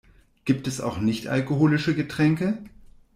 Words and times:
Gibt 0.45 0.65
es 0.67 0.81
auch 0.81 0.97
nicht-alkoholische 0.97 1.93
Getränke? 1.93 2.57